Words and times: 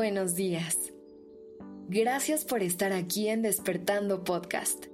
buenos 0.00 0.34
días. 0.34 0.94
Gracias 1.90 2.46
por 2.46 2.62
estar 2.62 2.90
aquí 2.90 3.28
en 3.28 3.42
Despertando 3.42 4.24
Podcast. 4.24 4.86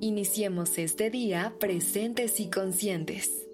Iniciemos 0.00 0.78
este 0.78 1.10
día 1.10 1.54
presentes 1.60 2.40
y 2.40 2.50
conscientes. 2.50 3.46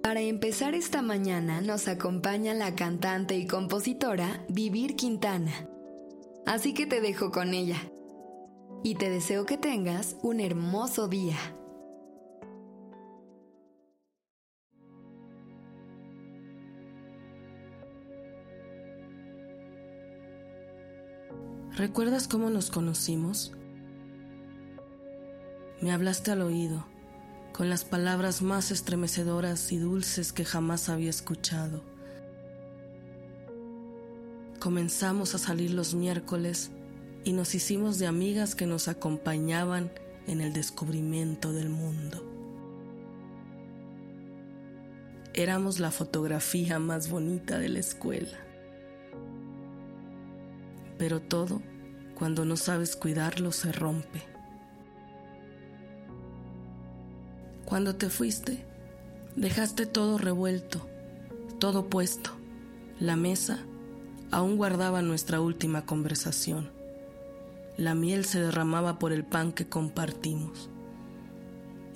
Para 0.00 0.20
empezar 0.20 0.76
esta 0.76 1.02
mañana 1.02 1.60
nos 1.60 1.88
acompaña 1.88 2.54
la 2.54 2.76
cantante 2.76 3.36
y 3.36 3.48
compositora 3.48 4.46
Vivir 4.48 4.94
Quintana. 4.94 5.68
Así 6.46 6.72
que 6.72 6.86
te 6.86 7.00
dejo 7.00 7.32
con 7.32 7.52
ella. 7.52 7.90
Y 8.84 8.94
te 8.94 9.10
deseo 9.10 9.44
que 9.44 9.58
tengas 9.58 10.16
un 10.22 10.38
hermoso 10.38 11.08
día. 11.08 11.36
¿Recuerdas 21.76 22.28
cómo 22.28 22.50
nos 22.50 22.70
conocimos? 22.70 23.52
Me 25.80 25.90
hablaste 25.90 26.30
al 26.30 26.42
oído, 26.42 26.84
con 27.54 27.70
las 27.70 27.86
palabras 27.86 28.42
más 28.42 28.70
estremecedoras 28.70 29.72
y 29.72 29.78
dulces 29.78 30.34
que 30.34 30.44
jamás 30.44 30.90
había 30.90 31.08
escuchado. 31.08 31.82
Comenzamos 34.60 35.34
a 35.34 35.38
salir 35.38 35.70
los 35.70 35.94
miércoles 35.94 36.72
y 37.24 37.32
nos 37.32 37.54
hicimos 37.54 37.98
de 37.98 38.06
amigas 38.06 38.54
que 38.54 38.66
nos 38.66 38.86
acompañaban 38.86 39.90
en 40.26 40.42
el 40.42 40.52
descubrimiento 40.52 41.54
del 41.54 41.70
mundo. 41.70 42.22
Éramos 45.32 45.80
la 45.80 45.90
fotografía 45.90 46.78
más 46.78 47.08
bonita 47.08 47.58
de 47.58 47.70
la 47.70 47.78
escuela 47.78 48.51
pero 51.02 51.20
todo, 51.20 51.60
cuando 52.14 52.44
no 52.44 52.56
sabes 52.56 52.94
cuidarlo, 52.94 53.50
se 53.50 53.72
rompe. 53.72 54.22
Cuando 57.64 57.96
te 57.96 58.08
fuiste, 58.08 58.64
dejaste 59.34 59.86
todo 59.86 60.16
revuelto, 60.16 60.86
todo 61.58 61.90
puesto. 61.90 62.30
La 63.00 63.16
mesa 63.16 63.66
aún 64.30 64.56
guardaba 64.56 65.02
nuestra 65.02 65.40
última 65.40 65.86
conversación. 65.86 66.70
La 67.76 67.96
miel 67.96 68.24
se 68.24 68.40
derramaba 68.40 69.00
por 69.00 69.12
el 69.12 69.24
pan 69.24 69.50
que 69.50 69.68
compartimos. 69.68 70.70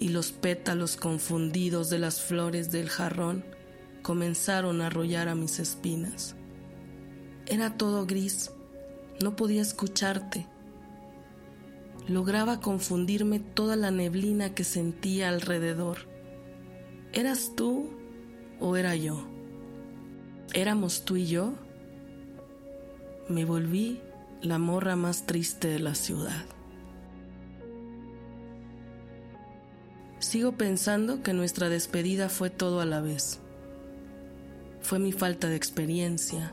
Y 0.00 0.08
los 0.08 0.32
pétalos 0.32 0.96
confundidos 0.96 1.90
de 1.90 2.00
las 2.00 2.20
flores 2.20 2.72
del 2.72 2.88
jarrón 2.88 3.44
comenzaron 4.02 4.80
a 4.80 4.88
arrollar 4.88 5.28
a 5.28 5.36
mis 5.36 5.60
espinas. 5.60 6.34
Era 7.46 7.76
todo 7.76 8.04
gris 8.04 8.50
no 9.22 9.36
podía 9.36 9.62
escucharte. 9.62 10.46
Lograba 12.08 12.60
confundirme 12.60 13.40
toda 13.40 13.76
la 13.76 13.90
neblina 13.90 14.54
que 14.54 14.64
sentía 14.64 15.28
alrededor. 15.28 15.98
¿Eras 17.12 17.52
tú 17.56 17.90
o 18.60 18.76
era 18.76 18.94
yo? 18.94 19.26
¿Éramos 20.54 21.04
tú 21.04 21.16
y 21.16 21.26
yo? 21.26 21.54
Me 23.28 23.44
volví 23.44 24.00
la 24.42 24.58
morra 24.58 24.94
más 24.94 25.26
triste 25.26 25.68
de 25.68 25.80
la 25.80 25.94
ciudad. 25.94 26.44
Sigo 30.18 30.52
pensando 30.52 31.22
que 31.22 31.32
nuestra 31.32 31.68
despedida 31.68 32.28
fue 32.28 32.50
todo 32.50 32.80
a 32.80 32.84
la 32.84 33.00
vez. 33.00 33.40
Fue 34.80 34.98
mi 34.98 35.12
falta 35.12 35.48
de 35.48 35.56
experiencia, 35.56 36.52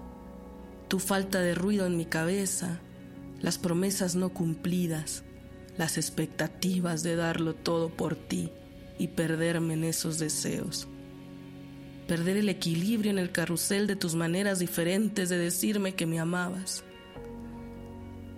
tu 0.93 0.99
falta 0.99 1.41
de 1.41 1.55
ruido 1.55 1.87
en 1.87 1.97
mi 1.97 2.05
cabeza, 2.05 2.79
las 3.41 3.57
promesas 3.57 4.13
no 4.13 4.29
cumplidas, 4.29 5.23
las 5.75 5.97
expectativas 5.97 7.01
de 7.01 7.15
darlo 7.15 7.55
todo 7.55 7.89
por 7.89 8.15
ti 8.15 8.51
y 8.99 9.07
perderme 9.07 9.73
en 9.73 9.85
esos 9.85 10.19
deseos. 10.19 10.87
Perder 12.07 12.37
el 12.37 12.47
equilibrio 12.47 13.09
en 13.09 13.17
el 13.17 13.31
carrusel 13.31 13.87
de 13.87 13.95
tus 13.95 14.13
maneras 14.13 14.59
diferentes 14.59 15.29
de 15.29 15.39
decirme 15.39 15.95
que 15.95 16.05
me 16.05 16.19
amabas. 16.19 16.83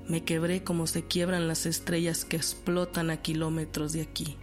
Me 0.08 0.24
quebré 0.24 0.64
como 0.64 0.88
se 0.88 1.06
quiebran 1.06 1.50
las 1.50 1.66
estrellas 1.66 2.24
que 2.24 2.38
explotan 2.38 3.10
a 3.10 3.22
kilómetros 3.22 3.92
de 3.92 4.04
aquí, 4.04 4.38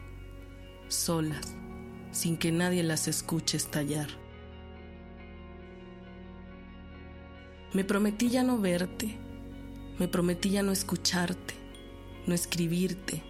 solas, 0.89 1.55
sin 2.11 2.37
que 2.37 2.53
nadie 2.53 2.83
las 2.83 3.09
escuche 3.09 3.57
estallar. 3.57 4.22
Me 7.75 7.85
prometí 7.85 8.29
ya 8.29 8.43
no 8.43 8.59
verte, 8.59 9.17
me 9.99 10.07
prometí 10.07 10.51
ya 10.51 10.63
no 10.63 10.73
escucharte, 10.73 11.55
no 12.27 12.35
escribirte, 12.35 13.23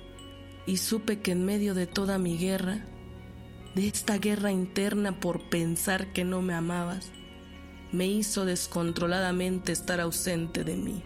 y 0.66 0.78
supe 0.78 1.20
que 1.20 1.30
en 1.30 1.44
medio 1.44 1.74
de 1.74 1.86
toda 1.86 2.18
mi 2.18 2.36
guerra, 2.36 2.84
de 3.76 3.86
esta 3.86 4.18
guerra 4.18 4.50
interna 4.50 5.20
por 5.20 5.48
pensar 5.48 6.12
que 6.12 6.24
no 6.24 6.42
me 6.42 6.54
amabas, 6.54 7.12
me 7.92 8.08
hizo 8.08 8.44
descontroladamente 8.44 9.70
estar 9.70 10.00
ausente 10.00 10.64
de 10.64 10.76
mí. 10.76 11.04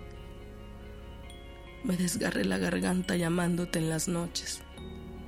Me 1.85 1.99
desgarré 1.99 2.47
la 2.47 2.57
garganta 2.57 3.17
llamándote 3.17 3.81
en 3.81 3.91
las 3.91 4.09
noches, 4.09 4.63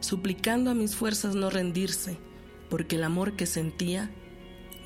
suplicando 0.00 0.70
a 0.70 0.74
mis 0.74 0.96
fuerzas 0.96 1.34
no 1.34 1.50
rendirse, 1.50 2.16
porque 2.70 2.96
el 2.96 3.04
amor 3.04 3.34
que 3.34 3.44
sentía 3.44 4.10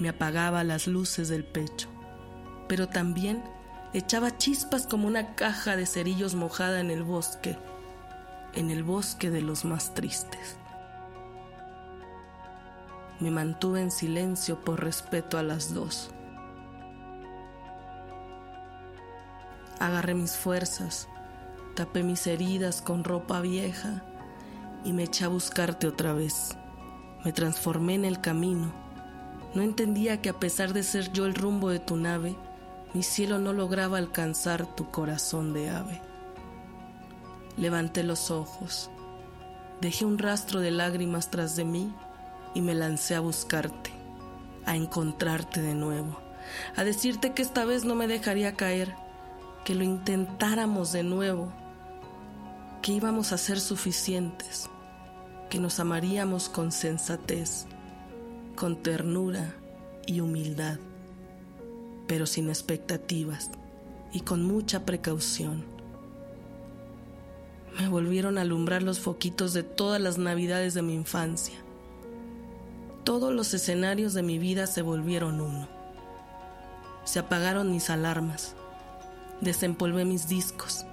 me 0.00 0.08
apagaba 0.08 0.64
las 0.64 0.88
luces 0.88 1.28
del 1.28 1.44
pecho 1.44 1.91
pero 2.72 2.88
también 2.88 3.42
echaba 3.92 4.38
chispas 4.38 4.86
como 4.86 5.06
una 5.06 5.34
caja 5.34 5.76
de 5.76 5.84
cerillos 5.84 6.34
mojada 6.34 6.80
en 6.80 6.90
el 6.90 7.02
bosque, 7.02 7.58
en 8.54 8.70
el 8.70 8.82
bosque 8.82 9.28
de 9.28 9.42
los 9.42 9.66
más 9.66 9.92
tristes. 9.92 10.56
Me 13.20 13.30
mantuve 13.30 13.82
en 13.82 13.90
silencio 13.90 14.58
por 14.64 14.82
respeto 14.82 15.36
a 15.36 15.42
las 15.42 15.74
dos. 15.74 16.12
Agarré 19.78 20.14
mis 20.14 20.34
fuerzas, 20.34 21.08
tapé 21.74 22.02
mis 22.02 22.26
heridas 22.26 22.80
con 22.80 23.04
ropa 23.04 23.42
vieja 23.42 24.02
y 24.82 24.94
me 24.94 25.02
eché 25.02 25.26
a 25.26 25.28
buscarte 25.28 25.88
otra 25.88 26.14
vez. 26.14 26.56
Me 27.22 27.34
transformé 27.34 27.96
en 27.96 28.06
el 28.06 28.22
camino. 28.22 28.72
No 29.54 29.60
entendía 29.60 30.22
que 30.22 30.30
a 30.30 30.40
pesar 30.40 30.72
de 30.72 30.82
ser 30.82 31.12
yo 31.12 31.26
el 31.26 31.34
rumbo 31.34 31.68
de 31.68 31.78
tu 31.78 31.96
nave, 31.96 32.34
mi 32.94 33.02
cielo 33.02 33.38
no 33.38 33.52
lograba 33.52 33.96
alcanzar 33.98 34.66
tu 34.66 34.90
corazón 34.90 35.54
de 35.54 35.70
ave. 35.70 36.00
Levanté 37.56 38.02
los 38.02 38.30
ojos, 38.30 38.90
dejé 39.80 40.04
un 40.04 40.18
rastro 40.18 40.60
de 40.60 40.70
lágrimas 40.70 41.30
tras 41.30 41.56
de 41.56 41.64
mí 41.64 41.94
y 42.54 42.60
me 42.60 42.74
lancé 42.74 43.14
a 43.14 43.20
buscarte, 43.20 43.90
a 44.66 44.76
encontrarte 44.76 45.62
de 45.62 45.74
nuevo, 45.74 46.18
a 46.76 46.84
decirte 46.84 47.32
que 47.32 47.42
esta 47.42 47.64
vez 47.64 47.84
no 47.84 47.94
me 47.94 48.06
dejaría 48.06 48.54
caer, 48.56 48.94
que 49.64 49.74
lo 49.74 49.84
intentáramos 49.84 50.92
de 50.92 51.02
nuevo, 51.02 51.52
que 52.82 52.92
íbamos 52.92 53.32
a 53.32 53.38
ser 53.38 53.58
suficientes, 53.60 54.68
que 55.48 55.58
nos 55.58 55.80
amaríamos 55.80 56.50
con 56.50 56.72
sensatez, 56.72 57.66
con 58.54 58.82
ternura 58.82 59.54
y 60.06 60.20
humildad 60.20 60.78
pero 62.12 62.26
sin 62.26 62.50
expectativas 62.50 63.50
y 64.12 64.20
con 64.20 64.44
mucha 64.44 64.84
precaución. 64.84 65.64
Me 67.80 67.88
volvieron 67.88 68.36
a 68.36 68.42
alumbrar 68.42 68.82
los 68.82 69.00
foquitos 69.00 69.54
de 69.54 69.62
todas 69.62 69.98
las 69.98 70.18
navidades 70.18 70.74
de 70.74 70.82
mi 70.82 70.92
infancia. 70.92 71.54
Todos 73.02 73.32
los 73.32 73.54
escenarios 73.54 74.12
de 74.12 74.22
mi 74.22 74.38
vida 74.38 74.66
se 74.66 74.82
volvieron 74.82 75.40
uno. 75.40 75.66
Se 77.04 77.18
apagaron 77.18 77.72
mis 77.72 77.88
alarmas. 77.88 78.56
Desempolvé 79.40 80.04
mis 80.04 80.28
discos. 80.28 80.84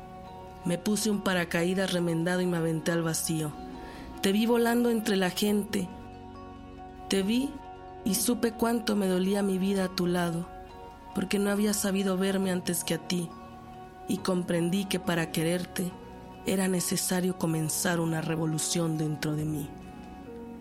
Me 0.64 0.78
puse 0.78 1.10
un 1.10 1.22
paracaídas 1.22 1.92
remendado 1.92 2.40
y 2.40 2.46
me 2.46 2.56
aventé 2.56 2.94
al 2.94 3.04
vacío. 3.04 3.52
Te 4.22 4.32
vi 4.32 4.46
volando 4.46 4.90
entre 4.90 5.18
la 5.18 5.32
gente. 5.32 5.90
Te 7.10 7.24
vi 7.24 7.50
y 8.06 8.16
supe 8.16 8.54
cuánto 8.54 8.96
me 8.96 9.08
dolía 9.08 9.44
mi 9.44 9.58
vida 9.58 9.84
a 9.84 9.90
tu 9.90 10.08
lado 10.08 10.59
porque 11.16 11.40
no 11.40 11.50
había 11.50 11.74
sabido 11.74 12.18
verme 12.18 12.52
antes 12.52 12.84
que 12.84 12.94
a 12.96 13.08
ti, 13.08 13.30
y 14.08 14.18
comprendí 14.18 14.86
que 14.86 15.00
para 15.00 15.32
quererte 15.32 15.92
era 16.46 16.68
necesario 16.68 17.38
comenzar 17.38 18.00
una 18.00 18.22
revolución 18.22 18.98
dentro 18.98 19.36
de 19.36 19.46
mí. 19.46 19.70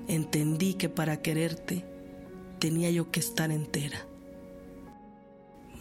Entendí 0.07 0.75
que 0.75 0.89
para 0.89 1.23
quererte 1.23 1.85
tenía 2.59 2.91
yo 2.91 3.11
que 3.11 3.21
estar 3.21 3.51
entera. 3.51 3.99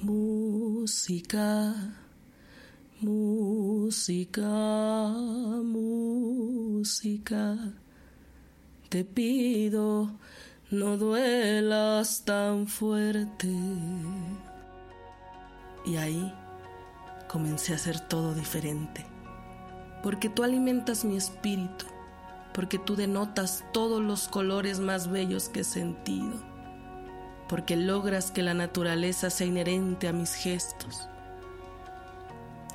Música, 0.02 1.74
música, 3.02 4.48
música. 6.84 7.58
Te 8.90 9.04
pido 9.04 10.12
no 10.70 10.98
duelas 10.98 12.24
tan 12.26 12.68
fuerte. 12.68 13.48
Y 15.88 15.96
ahí 15.96 16.34
comencé 17.30 17.72
a 17.72 17.78
hacer 17.78 18.02
todo 18.02 18.34
diferente, 18.34 19.06
porque 20.04 20.28
tú 20.28 20.44
alimentas 20.44 21.06
mi 21.06 21.16
espíritu, 21.16 21.86
porque 22.54 22.78
tú 22.78 22.98
denotas 22.98 23.64
todos 23.72 24.02
los 24.02 24.28
colores 24.28 24.82
más 24.82 25.10
bellos 25.10 25.48
que 25.48 25.62
he 25.62 25.64
sentido, 25.64 26.34
porque 27.48 27.78
logras 27.78 28.32
que 28.32 28.44
la 28.44 28.54
naturaleza 28.54 29.30
sea 29.30 29.48
inherente 29.48 30.10
a 30.10 30.14
mis 30.14 30.34
gestos. 30.34 31.08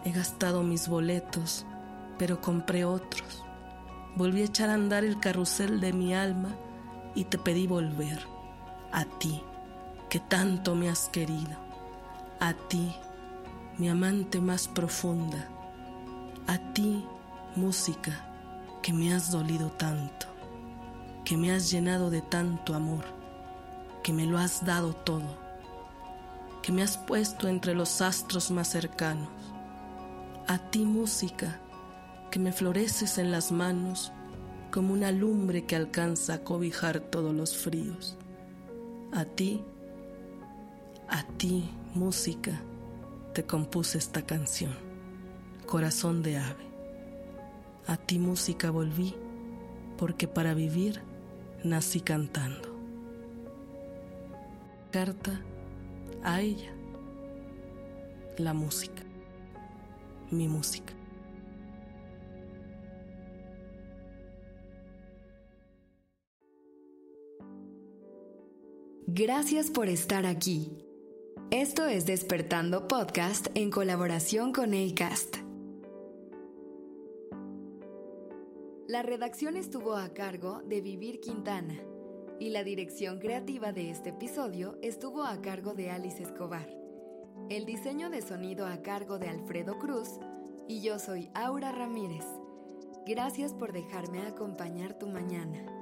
He 0.06 0.12
gastado 0.12 0.62
mis 0.62 0.88
boletos, 0.88 1.66
pero 2.18 2.40
compré 2.40 2.86
otros. 2.86 3.44
Volví 4.16 4.40
a 4.40 4.46
echar 4.46 4.70
a 4.70 4.74
andar 4.74 5.04
el 5.04 5.20
carrusel 5.20 5.80
de 5.82 5.92
mi 5.92 6.14
alma 6.14 6.56
y 7.14 7.24
te 7.24 7.36
pedí 7.36 7.66
volver 7.66 8.26
a 8.90 9.04
ti, 9.04 9.42
que 10.08 10.18
tanto 10.18 10.74
me 10.74 10.88
has 10.88 11.10
querido, 11.10 11.71
a 12.42 12.54
ti, 12.54 12.92
mi 13.78 13.88
amante 13.88 14.40
más 14.40 14.66
profunda, 14.66 15.48
a 16.48 16.58
ti, 16.72 17.04
música, 17.54 18.26
que 18.82 18.92
me 18.92 19.14
has 19.14 19.30
dolido 19.30 19.70
tanto, 19.70 20.26
que 21.24 21.36
me 21.36 21.52
has 21.52 21.70
llenado 21.70 22.10
de 22.10 22.20
tanto 22.20 22.74
amor, 22.74 23.04
que 24.02 24.12
me 24.12 24.26
lo 24.26 24.38
has 24.38 24.64
dado 24.64 24.92
todo, 24.92 25.38
que 26.62 26.72
me 26.72 26.82
has 26.82 26.98
puesto 26.98 27.46
entre 27.46 27.76
los 27.76 28.00
astros 28.00 28.50
más 28.50 28.66
cercanos, 28.66 29.28
a 30.48 30.58
ti, 30.58 30.84
música, 30.84 31.60
que 32.32 32.40
me 32.40 32.50
floreces 32.50 33.18
en 33.18 33.30
las 33.30 33.52
manos, 33.52 34.10
como 34.72 34.94
una 34.94 35.12
lumbre 35.12 35.64
que 35.64 35.76
alcanza 35.76 36.34
a 36.34 36.38
cobijar 36.42 36.98
todos 36.98 37.32
los 37.32 37.56
fríos. 37.56 38.16
A 39.12 39.26
ti, 39.26 39.62
a 41.12 41.24
ti, 41.24 41.68
música, 41.94 42.58
te 43.34 43.44
compuse 43.44 43.98
esta 43.98 44.22
canción, 44.22 44.72
corazón 45.66 46.22
de 46.22 46.38
ave. 46.38 46.64
A 47.86 47.98
ti, 47.98 48.18
música, 48.18 48.70
volví, 48.70 49.14
porque 49.98 50.26
para 50.26 50.54
vivir 50.54 51.02
nací 51.64 52.00
cantando. 52.00 52.74
Carta 54.90 55.38
a 56.22 56.40
ella, 56.40 56.72
la 58.38 58.54
música, 58.54 59.02
mi 60.30 60.48
música. 60.48 60.94
Gracias 69.06 69.70
por 69.70 69.88
estar 69.88 70.24
aquí. 70.24 70.70
Esto 71.52 71.84
es 71.84 72.06
Despertando 72.06 72.88
Podcast 72.88 73.48
en 73.54 73.70
colaboración 73.70 74.54
con 74.54 74.72
ACAST. 74.72 75.36
La 78.88 79.02
redacción 79.02 79.58
estuvo 79.58 79.96
a 79.96 80.14
cargo 80.14 80.62
de 80.62 80.80
Vivir 80.80 81.20
Quintana 81.20 81.78
y 82.40 82.48
la 82.48 82.64
dirección 82.64 83.18
creativa 83.18 83.70
de 83.70 83.90
este 83.90 84.08
episodio 84.08 84.78
estuvo 84.80 85.24
a 85.24 85.42
cargo 85.42 85.74
de 85.74 85.90
Alice 85.90 86.22
Escobar. 86.22 86.70
El 87.50 87.66
diseño 87.66 88.08
de 88.08 88.22
sonido 88.22 88.66
a 88.66 88.80
cargo 88.80 89.18
de 89.18 89.28
Alfredo 89.28 89.78
Cruz 89.78 90.08
y 90.68 90.80
yo 90.80 90.98
soy 90.98 91.28
Aura 91.34 91.70
Ramírez. 91.70 92.24
Gracias 93.06 93.52
por 93.52 93.74
dejarme 93.74 94.22
acompañar 94.22 94.98
tu 94.98 95.06
mañana. 95.06 95.81